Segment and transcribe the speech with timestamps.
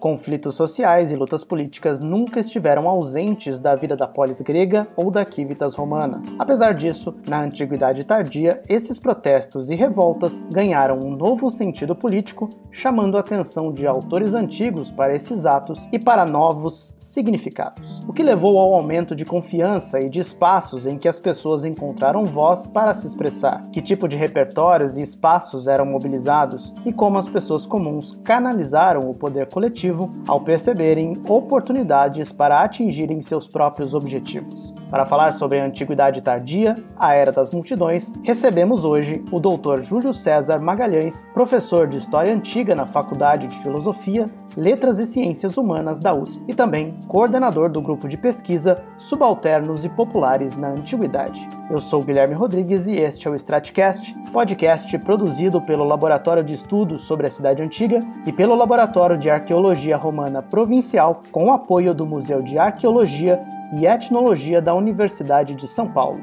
[0.00, 5.30] Conflitos sociais e lutas políticas nunca estiveram ausentes da vida da polis grega ou da
[5.30, 6.22] Civitas romana.
[6.38, 13.18] Apesar disso, na antiguidade tardia, esses protestos e revoltas ganharam um novo sentido político, chamando
[13.18, 18.00] a atenção de autores antigos para esses atos e para novos significados.
[18.08, 22.24] O que levou ao aumento de confiança e de espaços em que as pessoas encontraram
[22.24, 27.28] voz para se expressar, que tipo de repertórios e espaços eram mobilizados e como as
[27.28, 29.89] pessoas comuns canalizaram o poder coletivo
[30.26, 34.72] ao perceberem oportunidades para atingirem seus próprios objetivos.
[34.90, 39.80] Para falar sobre a Antiguidade Tardia, a Era das Multidões, recebemos hoje o Dr.
[39.80, 46.00] Júlio César Magalhães, professor de História Antiga na Faculdade de Filosofia, Letras e Ciências Humanas
[46.00, 51.48] da USP e também coordenador do grupo de pesquisa Subalternos e Populares na Antiguidade.
[51.70, 57.02] Eu sou Guilherme Rodrigues e este é o Stratcast, podcast produzido pelo Laboratório de Estudos
[57.02, 62.06] sobre a Cidade Antiga e pelo Laboratório de Arqueologia Romana Provincial, com o apoio do
[62.06, 63.40] Museu de Arqueologia
[63.74, 66.20] e Etnologia da Universidade de São Paulo.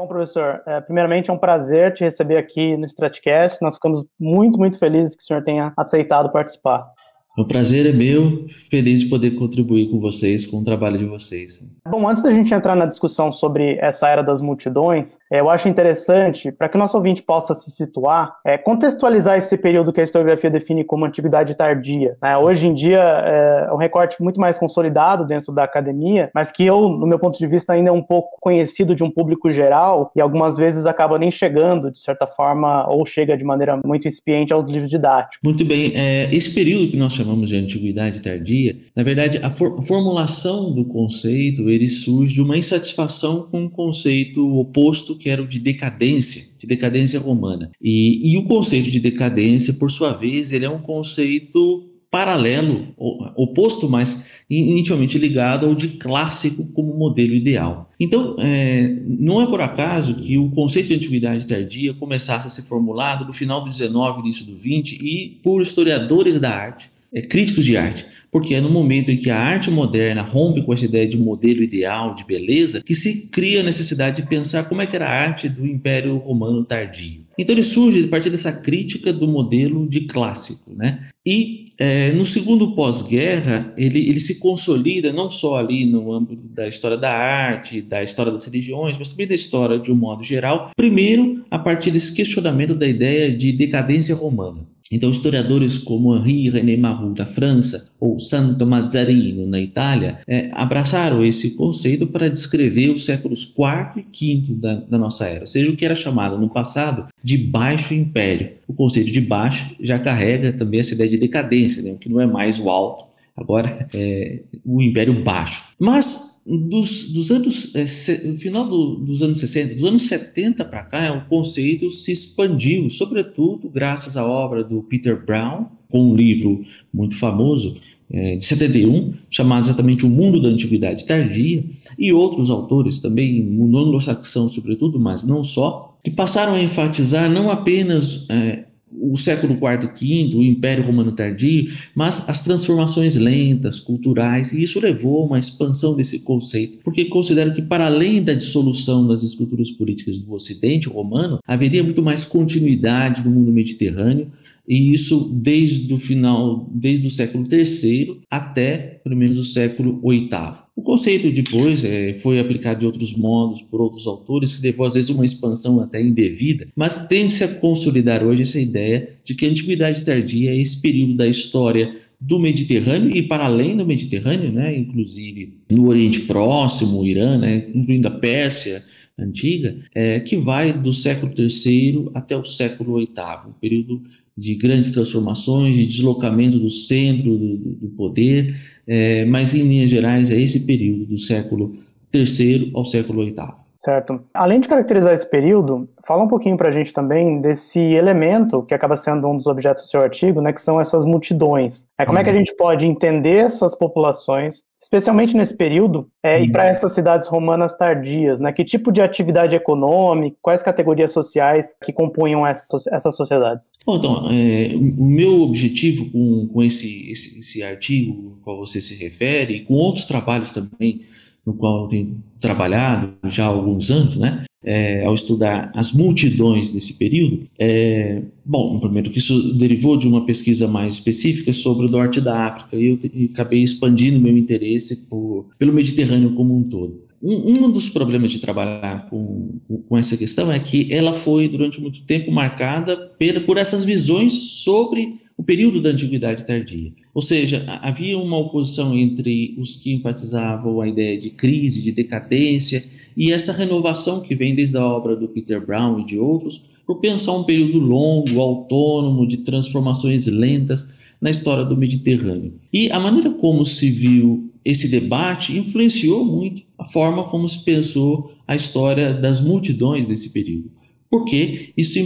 [0.00, 3.60] Bom, professor, é, primeiramente é um prazer te receber aqui no Stratcast.
[3.60, 6.90] Nós ficamos muito, muito felizes que o senhor tenha aceitado participar.
[7.38, 11.62] O prazer é meu, feliz de poder contribuir com vocês, com o trabalho de vocês.
[11.88, 15.68] Bom, antes da gente entrar na discussão sobre essa era das multidões, é, eu acho
[15.68, 20.04] interessante, para que o nosso ouvinte possa se situar, é, contextualizar esse período que a
[20.04, 22.16] historiografia define como antiguidade tardia.
[22.20, 22.36] Né?
[22.36, 26.88] Hoje em dia é um recorte muito mais consolidado dentro da academia, mas que eu,
[26.88, 30.20] no meu ponto de vista, ainda é um pouco conhecido de um público geral e
[30.20, 34.64] algumas vezes acaba nem chegando, de certa forma, ou chega de maneira muito incipiente aos
[34.64, 35.38] livros didáticos.
[35.44, 39.82] Muito bem, é, esse período que nós chamamos de antiguidade tardia, na verdade, a, for
[39.82, 45.46] formulação do conceito ele surge de uma insatisfação com o conceito oposto que era o
[45.46, 47.70] de decadência, de decadência romana.
[47.80, 52.88] E, e o conceito de decadência, por sua vez, ele é um conceito paralelo,
[53.36, 57.88] oposto, mas intimamente ligado ao de clássico como modelo ideal.
[58.00, 62.62] Então, é, não é por acaso que o conceito de antiguidade tardia começasse a ser
[62.62, 67.64] formulado no final do 19 início do 20 e por historiadores da arte é, críticos
[67.64, 71.06] de arte, porque é no momento em que a arte moderna rompe com essa ideia
[71.06, 74.94] de modelo ideal, de beleza, que se cria a necessidade de pensar como é que
[74.94, 77.24] era a arte do Império Romano tardio.
[77.36, 81.08] Então ele surge a partir dessa crítica do modelo de clássico, né?
[81.24, 86.68] E é, no segundo pós-guerra ele, ele se consolida não só ali no âmbito da
[86.68, 90.70] história da arte, da história das religiões, mas também da história de um modo geral.
[90.76, 94.66] Primeiro a partir desse questionamento da ideia de decadência romana.
[94.90, 101.24] Então, historiadores como Henri René Marroux, da França, ou Santo Mazzarino, na Itália, é, abraçaram
[101.24, 105.70] esse conceito para descrever os séculos IV e V da, da, nossa era, ou seja,
[105.70, 108.50] o que era chamado no passado de Baixo Império.
[108.66, 112.26] O conceito de baixo já carrega também essa ideia de decadência, né, que não é
[112.26, 113.04] mais o alto,
[113.36, 115.62] agora é o Império Baixo.
[115.78, 120.64] Mas dos, dos anos, é, se, no final do, dos anos 60, dos anos 70
[120.64, 126.14] para cá, o conceito se expandiu, sobretudo graças à obra do Peter Brown, com um
[126.14, 127.74] livro muito famoso,
[128.12, 131.64] é, de 71, chamado exatamente O Mundo da Antiguidade Tardia,
[131.96, 137.50] e outros autores também, no anglo-saxão sobretudo, mas não só, que passaram a enfatizar não
[137.50, 138.64] apenas é,
[139.00, 144.62] o século IV e V, o Império Romano Tardio, mas as transformações lentas, culturais, e
[144.62, 149.22] isso levou a uma expansão desse conceito, porque considero que, para além da dissolução das
[149.22, 154.30] estruturas políticas do Ocidente romano, haveria muito mais continuidade no mundo mediterrâneo,
[154.70, 160.28] e isso desde o final, desde o século III até pelo menos o século VIII.
[160.76, 164.94] O conceito depois é, foi aplicado de outros modos por outros autores, que levou às
[164.94, 169.48] vezes uma expansão até indevida, mas tende-se a consolidar hoje essa ideia de que a
[169.48, 174.78] Antiguidade Tardia é esse período da história do Mediterrâneo e para além do Mediterrâneo, né,
[174.78, 178.84] inclusive no Oriente Próximo, o Irã, né, incluindo a Pérsia,
[179.18, 184.02] antiga, é, que vai do século III até o século VIII, um período
[184.40, 188.56] de grandes transformações, de deslocamento do centro do, do poder,
[188.86, 191.72] é, mas em linhas gerais é esse período do século
[192.12, 193.34] III ao século VIII.
[193.76, 194.20] Certo.
[194.34, 198.74] Além de caracterizar esse período, fala um pouquinho para a gente também desse elemento que
[198.74, 201.86] acaba sendo um dos objetos do seu artigo, né, que são essas multidões.
[201.98, 202.38] É, como é que a uhum.
[202.38, 206.68] gente pode entender essas populações, especialmente nesse período, é, e para uhum.
[206.70, 208.40] essas cidades romanas tardias?
[208.40, 213.72] Né, que tipo de atividade econômica, quais categorias sociais que compunham essas, essas sociedades?
[213.84, 218.80] Bom, então, é, o meu objetivo com, com esse, esse, esse artigo ao qual você
[218.80, 221.02] se refere, e com outros trabalhos também,
[221.44, 226.70] no qual eu tenho trabalhado já há alguns anos, né, é, ao estudar as multidões
[226.70, 231.90] desse período, é, bom, primeiro que isso derivou de uma pesquisa mais específica sobre o
[231.90, 236.62] norte da África e eu te, acabei expandindo meu interesse por, pelo Mediterrâneo como um
[236.62, 237.08] todo.
[237.22, 241.78] Um, um, dos problemas de trabalhar com, com essa questão é que ela foi durante
[241.78, 246.92] muito tempo marcada por, por essas visões sobre o período da Antiguidade Tardia.
[247.14, 252.84] Ou seja, havia uma oposição entre os que enfatizavam a ideia de crise, de decadência,
[253.16, 256.96] e essa renovação que vem desde a obra do Peter Brown e de outros, por
[256.96, 262.52] pensar um período longo, autônomo, de transformações lentas na história do Mediterrâneo.
[262.70, 268.30] E a maneira como se viu esse debate influenciou muito a forma como se pensou
[268.46, 270.70] a história das multidões desse período
[271.10, 271.98] porque isso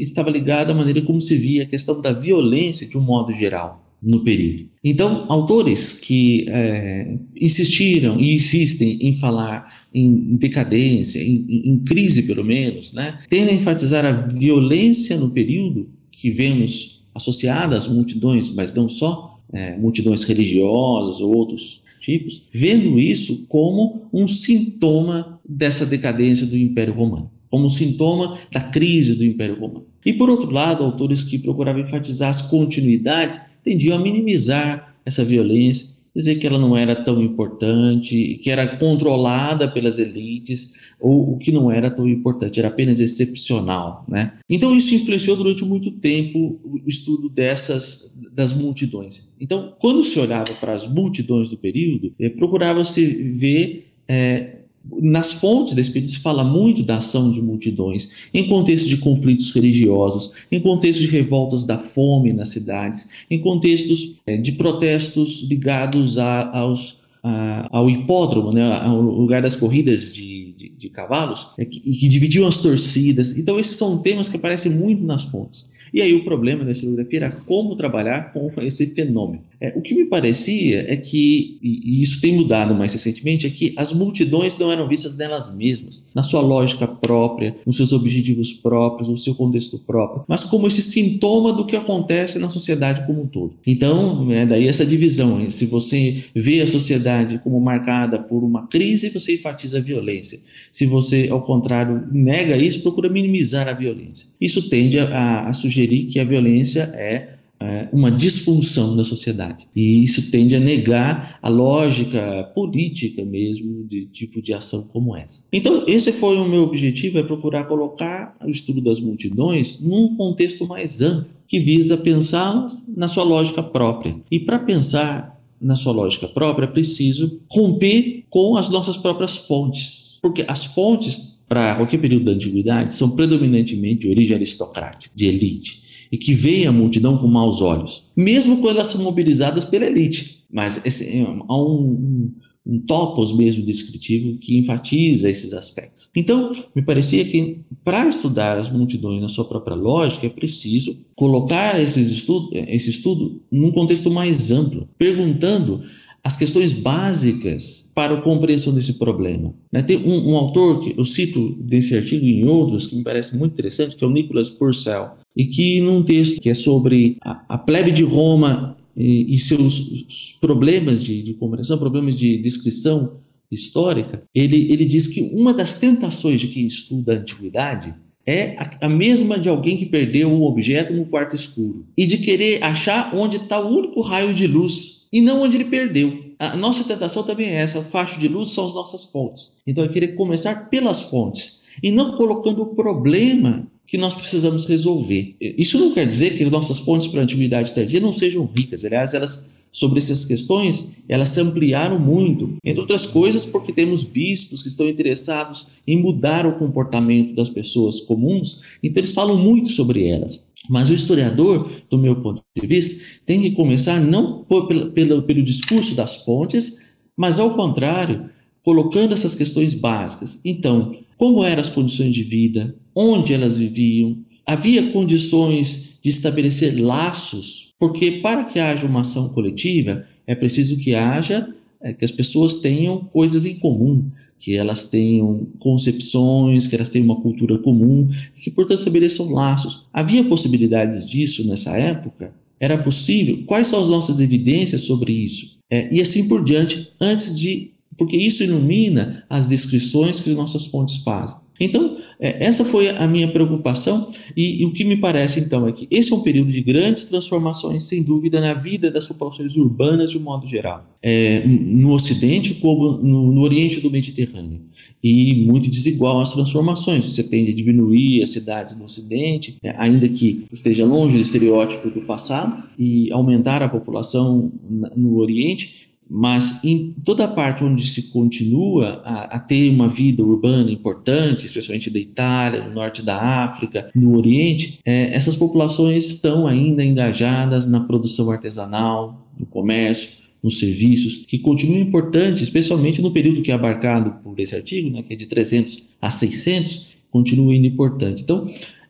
[0.00, 3.80] estava ligado à maneira como se via a questão da violência de um modo geral
[4.02, 4.68] no período.
[4.82, 12.44] Então, autores que é, insistiram e insistem em falar em decadência, em, em, crise pelo
[12.44, 18.74] menos, né, tendem a enfatizar a violência no período que vemos associada às multidões, mas
[18.74, 26.44] não só, é, multidões religiosas ou outros tipos, vendo isso como um sintoma dessa decadência
[26.44, 29.84] do Império Romano como sintoma da crise do Império Romano.
[30.06, 35.92] E por outro lado, autores que procuravam enfatizar as continuidades tendiam a minimizar essa violência,
[36.16, 41.52] dizer que ela não era tão importante, que era controlada pelas elites, ou o que
[41.52, 44.32] não era tão importante, era apenas excepcional, né?
[44.48, 49.34] Então isso influenciou durante muito tempo o estudo dessas das multidões.
[49.38, 53.04] Então, quando se olhava para as multidões do período, eh, procurava-se
[53.34, 54.61] ver eh,
[55.00, 59.52] nas fontes desse período se fala muito da ação de multidões, em contexto de conflitos
[59.52, 66.18] religiosos, em contexto de revoltas da fome nas cidades, em contextos é, de protestos ligados
[66.18, 71.64] a, aos, a, ao hipódromo, né, ao lugar das corridas de, de, de cavalos, é,
[71.64, 73.38] que, que dividiam as torcidas.
[73.38, 75.70] Então, esses são temas que aparecem muito nas fontes.
[75.92, 79.42] E aí o problema da historiografia era como trabalhar com esse fenômeno.
[79.60, 83.72] É, o que me parecia é que, e isso tem mudado mais recentemente, é que
[83.76, 89.08] as multidões não eram vistas nelas mesmas, na sua lógica própria, nos seus objetivos próprios,
[89.08, 93.26] no seu contexto próprio, mas como esse sintoma do que acontece na sociedade como um
[93.26, 93.54] todo.
[93.66, 95.48] Então, é daí essa divisão.
[95.50, 100.40] Se você vê a sociedade como marcada por uma crise, você enfatiza a violência.
[100.72, 104.26] Se você, ao contrário, nega isso, procura minimizar a violência.
[104.40, 109.66] Isso tende a, a sugerir sugerir que a violência é, é uma disfunção da sociedade.
[109.74, 115.44] E isso tende a negar a lógica política mesmo de tipo de ação como essa.
[115.52, 120.66] Então, esse foi o meu objetivo, é procurar colocar o estudo das multidões num contexto
[120.66, 124.16] mais amplo, que visa pensá-las na sua lógica própria.
[124.30, 130.18] E para pensar na sua lógica própria, é preciso romper com as nossas próprias fontes.
[130.20, 135.82] Porque as fontes para qualquer período da antiguidade são predominantemente de origem aristocrática, de elite,
[136.10, 140.44] e que veem a multidão com maus olhos, mesmo quando elas são mobilizadas pela elite.
[140.50, 142.32] Mas esse, é, há um,
[142.64, 146.08] um, topos mesmo descritivo que enfatiza esses aspectos.
[146.16, 151.78] Então, me parecia que para estudar as multidões na sua própria lógica é preciso colocar
[151.82, 155.82] esses estudo, esse estudo num contexto mais amplo, perguntando
[156.24, 159.52] as questões básicas para a compreensão desse problema.
[159.72, 159.82] Né?
[159.82, 163.36] Tem um, um, autor que eu cito desse artigo e em outros que me parece
[163.36, 167.44] muito interessante, que é o Nicholas Purcell, e que num texto que é sobre a,
[167.48, 174.22] a plebe de Roma e, e seus problemas de, de compreensão, problemas de descrição histórica,
[174.34, 178.88] ele, ele diz que uma das tentações de quem estuda a antiguidade é a, a
[178.88, 183.36] mesma de alguém que perdeu um objeto no quarto escuro e de querer achar onde
[183.38, 186.32] está o único raio de luz e não onde ele perdeu.
[186.38, 189.56] A nossa tentação também é essa, o facho de luz são as nossas fontes.
[189.66, 195.36] Então é querer começar pelas fontes e não colocando o problema que nós precisamos resolver.
[195.40, 198.84] Isso não quer dizer que as nossas fontes para a antiguidade tardia não sejam ricas,
[198.84, 204.62] aliás, elas sobre essas questões, elas se ampliaram muito, entre outras coisas porque temos bispos
[204.62, 210.06] que estão interessados em mudar o comportamento das pessoas comuns, então eles falam muito sobre
[210.06, 210.42] elas.
[210.68, 215.22] Mas o historiador, do meu ponto de vista, tem que começar não por, pelo, pelo,
[215.22, 218.30] pelo discurso das fontes, mas ao contrário,
[218.62, 220.40] colocando essas questões básicas.
[220.44, 227.70] Então, como eram as condições de vida, onde elas viviam, havia condições de estabelecer laços,
[227.78, 231.48] porque para que haja uma ação coletiva é preciso que haja
[231.80, 234.08] é, que as pessoas tenham coisas em comum,
[234.42, 239.84] que elas tenham concepções, que elas tenham uma cultura comum, que, portanto, estabeleçam laços.
[239.92, 242.34] Havia possibilidades disso nessa época?
[242.58, 243.44] Era possível?
[243.46, 245.58] Quais são as nossas evidências sobre isso?
[245.70, 247.70] É, e assim por diante, antes de.
[247.96, 251.36] Porque isso ilumina as descrições que nossas fontes fazem.
[251.64, 255.72] Então, é, essa foi a minha preocupação, e, e, o que me parece então é
[255.72, 260.12] que esse é um período de grandes transformações, sem dúvida, na vida das populações urbanas
[260.12, 264.60] de um modo geral, é, no Ocidente como no, no, Oriente do Mediterrâneo,
[265.02, 267.04] e muito desigual as transformações.
[267.04, 271.90] Você tende a diminuir as cidades no Ocidente, é, ainda que esteja longe do estereótipo
[271.90, 274.52] do passado, e aumentar a população
[274.96, 275.81] no Oriente
[276.14, 281.46] mas em toda a parte onde se continua a, a, ter uma vida urbana importante,
[281.46, 287.66] especialmente da Itália, no norte da África, no Oriente, é, essas populações estão ainda engajadas
[287.66, 290.10] na produção artesanal, no comércio,
[290.42, 295.02] nos serviços, que continuam importantes, especialmente no período que é abarcado por esse artigo, né,
[295.02, 298.22] que é de 300 a 600, continua indo importante.
[298.22, 298.44] Então,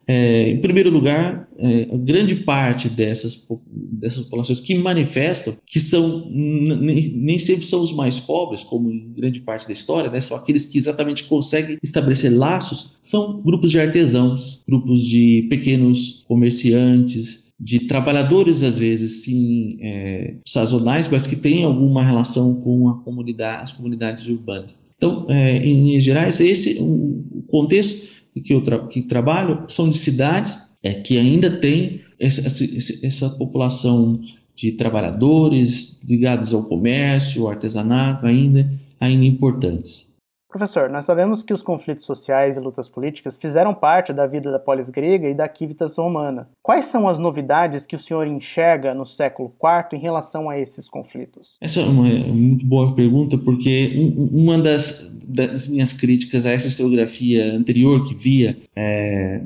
[0.06, 7.38] é, em primeiro lugar, é, grande parte dessas, dessas populações que manifestam, que são nem,
[7.38, 10.78] sempre são os mais pobres, como em grande parte da história, né, são aqueles que
[10.78, 18.76] exatamente conseguem estabelecer laços, são grupos de artesãos, grupos de pequenos comerciantes, de trabalhadores às
[18.76, 24.80] vezes sim é, sazonais, mas que têm alguma relação com a comunidade, as comunidades urbanas.
[24.96, 29.90] Então, é, em linhas gerais, esse é o contexto que eu tra que trabalho são
[29.90, 34.20] de cidades é, que ainda tem essa, essa, essa população
[34.54, 38.70] de trabalhadores ligados ao comércio, ao artesanato, ainda,
[39.00, 40.11] ainda importantes.
[40.52, 44.58] Professor, nós sabemos que os conflitos sociais e lutas políticas fizeram parte da vida da
[44.58, 46.46] polis grega e da civitas romana.
[46.62, 50.86] Quais são as novidades que o senhor enxerga no século IV em relação a esses
[50.86, 51.56] conflitos?
[51.58, 57.54] Essa é uma muito boa pergunta, porque uma das, das minhas críticas a essa historiografia
[57.54, 59.40] anterior que via é,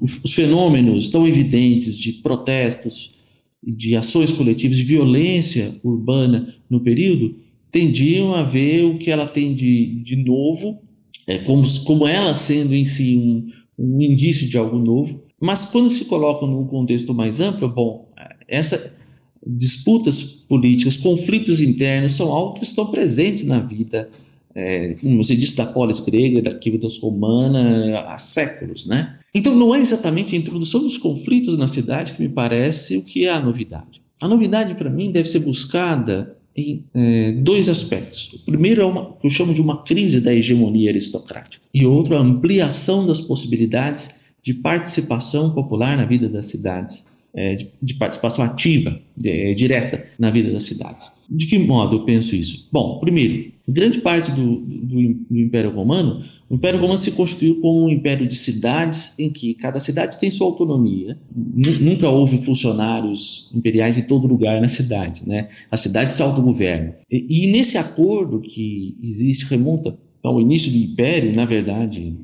[0.00, 3.14] os fenômenos tão evidentes de protestos,
[3.62, 7.36] de ações coletivas, de violência urbana no período,
[7.72, 10.82] tendiam a ver o que ela tem de, de novo,
[11.26, 13.46] é, como, como ela sendo em si um,
[13.78, 15.24] um indício de algo novo.
[15.40, 18.08] Mas quando se coloca num contexto mais amplo, bom,
[18.46, 18.98] essas
[19.44, 24.10] disputas políticas, conflitos internos são algo que estão presentes na vida,
[24.54, 29.18] é, como você disse, da polis grega, da Civitas romana, há séculos, né?
[29.34, 33.24] Então não é exatamente a introdução dos conflitos na cidade que me parece o que
[33.24, 34.02] é a novidade.
[34.20, 38.32] A novidade para mim deve ser buscada em é, dois aspectos.
[38.34, 42.16] O primeiro é uma que eu chamo de uma crise da hegemonia aristocrática e outro
[42.16, 48.44] a ampliação das possibilidades de participação popular na vida das cidades, é, de, de, participação
[48.44, 51.12] ativa, de, é, direta na vida das cidades.
[51.30, 52.68] De que modo eu penso isso?
[52.70, 57.84] Bom, primeiro, grande parte do, do, do, Império Romano, o Império Romano se constituiu como
[57.84, 61.18] um império de cidades em que cada cidade tem sua autonomia.
[61.34, 65.48] Nunca houve funcionários imperiais em todo lugar na cidade, né?
[65.70, 66.96] A cidade se autogoverna.
[67.10, 72.14] E, e nesse acordo que existe remonta ao início do Império, na verdade,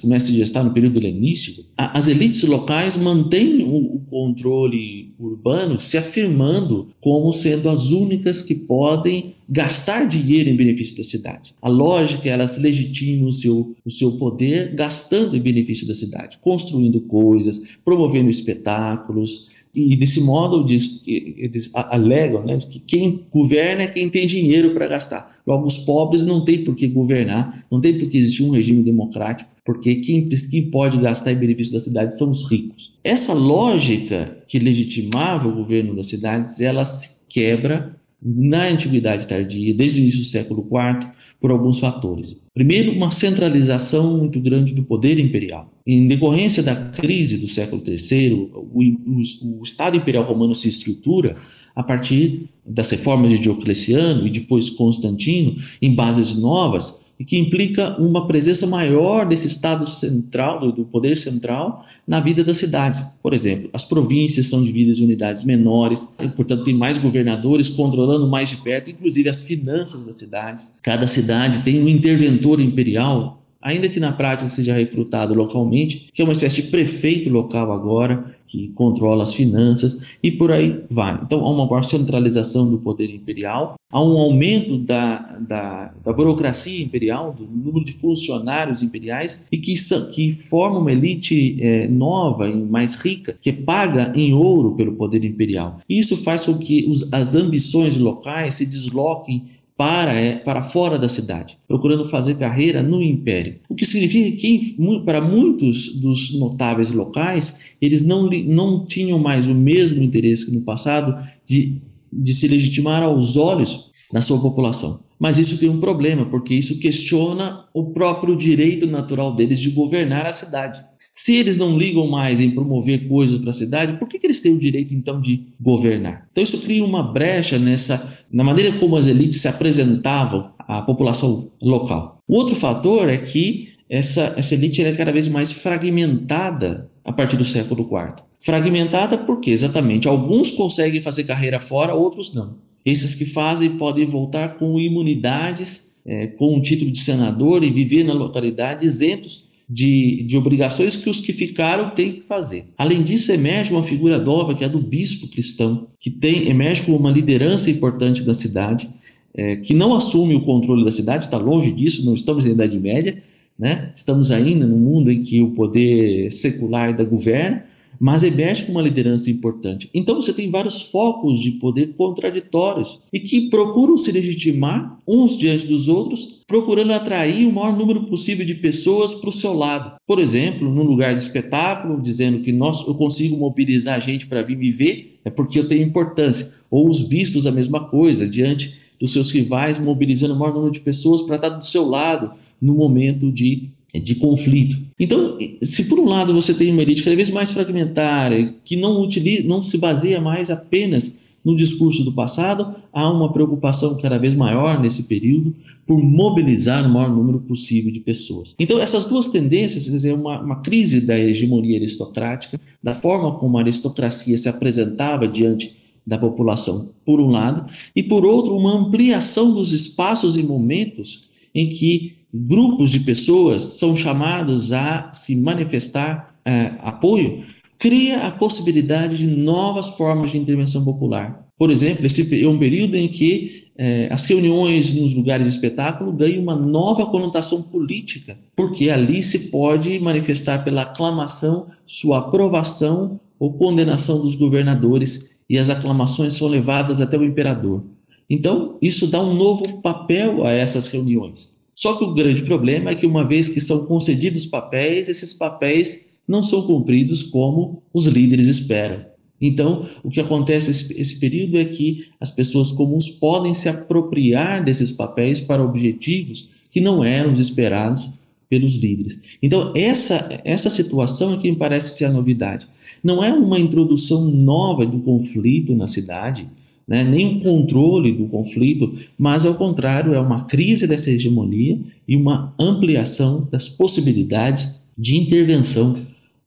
[0.00, 6.88] começa a gestar no período helenístico, as elites locais mantêm o controle urbano se afirmando
[7.00, 11.54] como sendo as únicas que podem gastar dinheiro em benefício da cidade.
[11.60, 16.38] A lógica é elas legitimam o seu, o seu poder gastando em benefício da cidade,
[16.38, 23.86] construindo coisas, promovendo espetáculos, e desse modo diz, eles alegam né, que quem governa é
[23.86, 25.40] quem tem dinheiro para gastar.
[25.46, 28.82] Logo, os pobres não têm por que governar, não tem por que existir um regime
[28.82, 32.94] democrático, porque quem, quem pode gastar em benefício da cidade são os ricos.
[33.04, 40.00] Essa lógica que legitimava o governo das cidades, ela se quebra na Antiguidade Tardia, desde
[40.00, 41.08] o início do século IV,
[41.40, 42.42] por alguns fatores.
[42.52, 45.72] Primeiro, uma centralização muito grande do poder imperial.
[45.86, 51.36] Em decorrência da crise do século III, o, o, o Estado Imperial Romano se estrutura
[51.74, 58.00] a partir das reformas de Diocleciano e depois Constantino, em bases novas, e que implica
[58.00, 63.02] uma presença maior desse Estado central, do, poder central, na vida das cidades.
[63.22, 68.28] Por exemplo, as províncias são divididas em unidades menores, e, portanto, tem mais governadores controlando
[68.28, 70.76] mais de perto, inclusive as finanças das cidades.
[70.82, 76.24] Cada cidade tem um interventor imperial ainda que na prática seja recrutado localmente, que é
[76.24, 81.20] uma espécie de prefeito local agora, que controla as finanças e por aí vai.
[81.22, 86.82] Então há uma maior centralização do poder imperial, há um aumento da, da, da burocracia
[86.82, 89.74] imperial, do número de funcionários imperiais e que,
[90.14, 95.24] que forma uma elite é, nova e mais rica, que paga em ouro pelo poder
[95.24, 95.80] imperial.
[95.88, 101.08] Isso faz com que os, as ambições locais se desloquem para, é, para fora da
[101.08, 103.60] cidade, procurando fazer carreira no império.
[103.68, 109.54] O que significa que, para muitos dos notáveis locais, eles não, não tinham mais o
[109.54, 111.16] mesmo interesse que no passado
[111.46, 111.80] de,
[112.12, 115.04] de se legitimar aos olhos da sua população.
[115.16, 120.26] Mas isso tem um problema, porque isso questiona o próprio direito natural deles de governar
[120.26, 120.84] a cidade.
[121.18, 124.40] Se eles não ligam mais em promover coisas para a cidade, por que, que eles
[124.40, 126.28] têm o direito então de governar?
[126.30, 131.50] Então isso cria uma brecha nessa na maneira como as elites se apresentavam à população
[131.60, 132.18] local.
[132.28, 137.36] O outro fator é que essa, essa elite é cada vez mais fragmentada a partir
[137.36, 138.22] do século IV.
[138.38, 142.58] Fragmentada porque exatamente alguns conseguem fazer carreira fora, outros não.
[142.84, 148.04] Esses que fazem podem voltar com imunidades, é, com um título de senador e viver
[148.04, 152.66] na localidade isentos de, de obrigações que os que ficaram têm que fazer.
[152.76, 156.82] Além disso, emerge uma figura nova, que é a do bispo cristão, que tem, emerge
[156.84, 158.88] como uma liderança importante da cidade,
[159.34, 162.78] é, que não assume o controle da cidade, está longe disso, não estamos na Idade
[162.78, 163.22] Média,
[163.58, 163.92] né?
[163.94, 167.64] estamos ainda no mundo em que o poder secular da governa,
[167.98, 169.90] mas emerge com uma liderança importante.
[169.92, 175.66] Então você tem vários focos de poder contraditórios e que procuram se legitimar uns diante
[175.66, 179.96] dos outros, procurando atrair o maior número possível de pessoas para o seu lado.
[180.06, 184.42] Por exemplo, num lugar de espetáculo, dizendo que nós, eu consigo mobilizar a gente para
[184.42, 186.58] vir me ver, é porque eu tenho importância.
[186.70, 190.80] Ou os bispos, a mesma coisa, diante dos seus rivais, mobilizando o maior número de
[190.80, 194.76] pessoas para estar do seu lado no momento de de conflito.
[194.98, 199.00] Então, se por um lado você tem uma elite cada vez mais fragmentária, que não,
[199.00, 204.34] utiliza, não se baseia mais apenas no discurso do passado, há uma preocupação cada vez
[204.34, 205.54] maior nesse período
[205.86, 208.54] por mobilizar o maior número possível de pessoas.
[208.58, 213.56] Então, essas duas tendências, quer dizer, uma, uma crise da hegemonia aristocrática, da forma como
[213.56, 215.76] a aristocracia se apresentava diante
[216.06, 221.68] da população, por um lado, e por outro, uma ampliação dos espaços e momentos em
[221.68, 227.44] que grupos de pessoas são chamados a se manifestar é, apoio,
[227.78, 231.46] cria a possibilidade de novas formas de intervenção popular.
[231.56, 236.12] Por exemplo, esse é um período em que é, as reuniões nos lugares de espetáculo
[236.12, 243.52] ganham uma nova conotação política, porque ali se pode manifestar pela aclamação sua aprovação ou
[243.52, 247.84] condenação dos governadores e as aclamações são levadas até o imperador.
[248.28, 251.57] Então, isso dá um novo papel a essas reuniões.
[251.78, 256.08] Só que o grande problema é que, uma vez que são concedidos papéis, esses papéis
[256.26, 259.06] não são cumpridos como os líderes esperam.
[259.40, 264.64] Então, o que acontece esse, esse período é que as pessoas comuns podem se apropriar
[264.64, 268.10] desses papéis para objetivos que não eram os esperados
[268.50, 269.20] pelos líderes.
[269.40, 272.66] Então, essa, essa situação é que me parece ser a novidade.
[273.04, 276.48] Não é uma introdução nova do conflito na cidade,
[276.88, 282.16] né, nem um controle do conflito, mas ao contrário, é uma crise dessa hegemonia e
[282.16, 285.96] uma ampliação das possibilidades de intervenção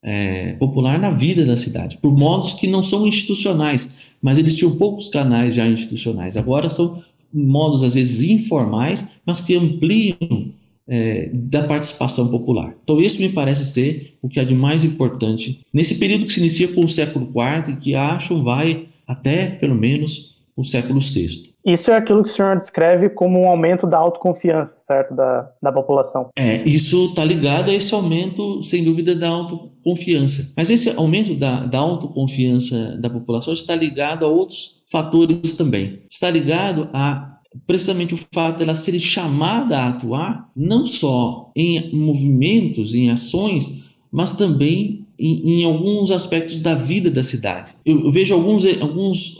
[0.03, 3.87] é, popular na vida da cidade, por modos que não são institucionais,
[4.19, 6.35] mas eles tinham poucos canais já institucionais.
[6.35, 10.49] Agora são modos, às vezes, informais, mas que ampliam
[10.87, 12.75] é, da participação popular.
[12.83, 16.39] Então, isso me parece ser o que é de mais importante nesse período que se
[16.39, 21.51] inicia com o século IV e que acho vai até, pelo menos, o século VI.
[21.65, 25.71] Isso é aquilo que o senhor descreve como um aumento da autoconfiança, certo, da, da
[25.71, 26.29] população.
[26.35, 30.53] É, isso está ligado a esse aumento, sem dúvida, da autoconfiança.
[30.57, 35.99] Mas esse aumento da, da autoconfiança da população está ligado a outros fatores também.
[36.09, 42.95] Está ligado a precisamente o fato dela ser chamada a atuar não só em movimentos,
[42.95, 47.73] em ações, mas também em, em, alguns aspectos da vida da cidade.
[47.85, 49.37] Eu, eu vejo alguns, alguns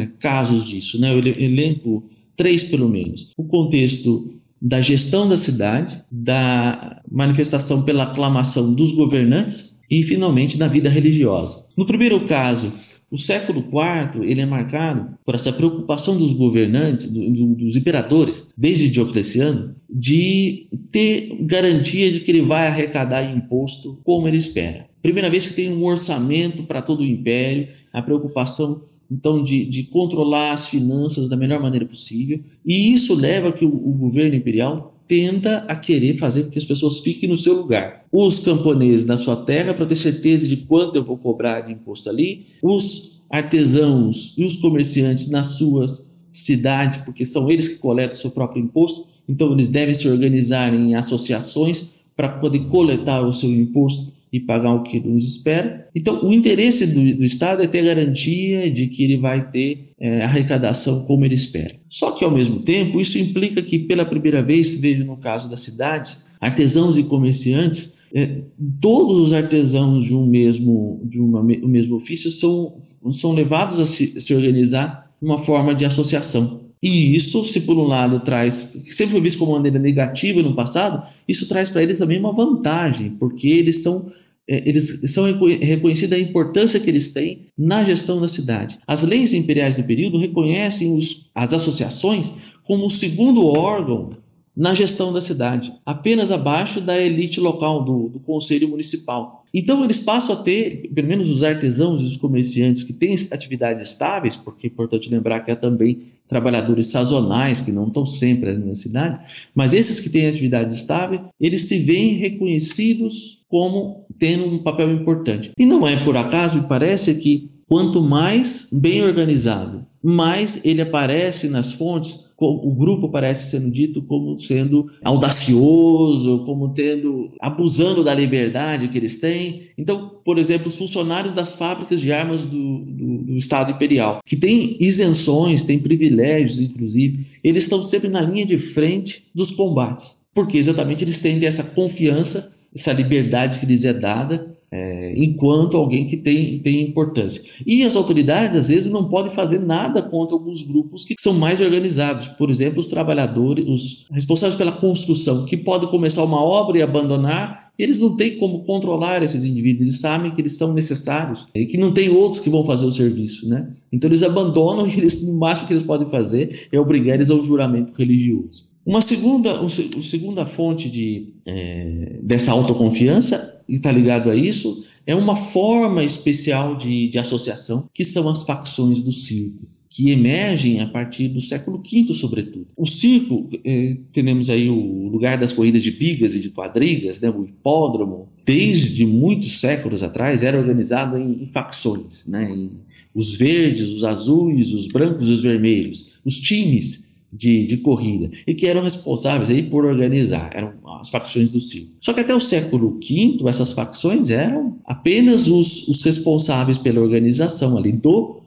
[0.00, 1.12] é, casos disso, né?
[1.12, 2.04] eu elenco
[2.34, 3.28] três pelo menos.
[3.36, 10.66] O contexto da gestão da cidade, da manifestação pela aclamação dos governantes e, finalmente, da
[10.66, 11.66] vida religiosa.
[11.76, 12.72] No primeiro caso,
[13.10, 18.48] o século IV ele é marcado por essa preocupação dos governantes, do, do, dos imperadores,
[18.56, 24.88] desde Diocleciano, de ter garantia de que ele vai arrecadar imposto como ele espera.
[25.00, 29.84] Primeira vez que tem um orçamento para todo o império, a preocupação então de, de,
[29.84, 34.34] controlar as finanças da melhor maneira possível, e isso leva a que o, o governo
[34.34, 38.04] imperial tenda a querer fazer com que as pessoas fiquem no seu lugar.
[38.12, 42.10] Os camponeses na sua terra para ter certeza de quanto eu vou cobrar de imposto
[42.10, 48.20] ali, os artesãos e os comerciantes nas suas cidades, porque são eles que coletam o
[48.20, 53.50] seu próprio imposto, então eles devem se organizar em associações para poder coletar o seu
[53.50, 55.88] imposto e pagar o que nos espera.
[55.94, 60.22] Então, o interesse do, do Estado é ter garantia de que ele vai ter é,
[60.22, 61.74] arrecadação como ele espera.
[61.88, 65.60] Só que, ao mesmo tempo, isso implica que, pela primeira vez, vejo no caso das
[65.60, 68.36] cidades, artesãos e comerciantes, é,
[68.78, 72.76] todos os artesãos de um mesmo, de uma, um mesmo ofício são,
[73.10, 76.66] são levados a se, se organizar uma forma de associação.
[76.82, 78.52] E isso, se por um lado traz,
[78.90, 83.10] sempre foi visto como maneira negativa no passado, isso traz para eles também uma vantagem,
[83.18, 84.12] porque eles são
[84.48, 88.78] eles são reconhecida a importância que eles têm na gestão da cidade.
[88.86, 92.32] As leis imperiais do período reconhecem os, as associações
[92.62, 94.10] como o segundo órgão
[94.56, 99.44] na gestão da cidade, apenas abaixo da elite local, do, do, conselho municipal.
[99.52, 103.82] Então eles passam a ter, pelo menos os artesãos e os comerciantes que têm atividades
[103.82, 108.64] estáveis, porque é importante lembrar que há também trabalhadores sazonais que não estão sempre ali
[108.64, 114.62] na cidade, mas esses que têm atividade estável, eles se veem reconhecidos como tendo um
[114.62, 115.50] papel importante.
[115.58, 121.48] E não é por acaso, me parece que quanto mais bem organizado, mais ele aparece
[121.48, 128.88] nas fontes, o grupo parece sendo dito como sendo audacioso, como tendo abusando da liberdade
[128.88, 129.68] que eles têm.
[129.78, 134.36] Então, por exemplo, os funcionários das fábricas de armas do, do, do Estado Imperial, que
[134.36, 140.58] têm isenções, têm privilégios, inclusive, eles estão sempre na linha de frente dos combates, porque
[140.58, 146.16] exatamente eles sentem essa confiança, essa liberdade que lhes é dada é, enquanto alguém que
[146.18, 147.42] tem, tem importância.
[147.64, 151.60] E as autoridades, às vezes, não podem fazer nada contra alguns grupos que são mais
[151.60, 152.28] organizados.
[152.28, 157.66] Por exemplo, os trabalhadores, os responsáveis pela construção, que podem começar uma obra e abandonar.
[157.78, 161.76] Eles não têm como controlar esses indivíduos, eles sabem que eles são necessários e que
[161.76, 163.70] não tem outros que vão fazer o serviço, né?
[163.92, 167.92] Então eles abandonam e no máximo que eles podem fazer é obrigar eles ao juramento
[167.94, 168.66] religioso.
[168.84, 175.36] Uma segunda, uma segunda fonte de, é, dessa autoconfiança, está ligado a isso, é uma
[175.36, 181.26] forma especial de, de associação, que são as facções do circo que emergem a partir
[181.28, 182.66] do século V, sobretudo.
[182.76, 187.30] O circo, eh, temos aí o lugar das corridas de bigas e de quadrigas, né,
[187.30, 192.72] o hipódromo, desde muitos séculos atrás era organizado em, em facções, né, em,
[193.14, 197.05] os verdes, os azuis, os brancos e os vermelhos, os times
[197.36, 201.92] de, de corrida e que eram responsáveis aí por organizar, eram as facções do circo.
[202.00, 207.76] Só que até o século V, essas facções eram apenas os, os responsáveis pela organização
[207.76, 208.40] ali do,